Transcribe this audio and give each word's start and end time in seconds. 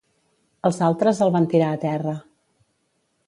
Els 0.69 0.79
altres 0.87 1.21
el 1.27 1.33
van 1.37 1.45
tirar 1.53 1.69
a 1.75 1.79
terra. 1.85 2.17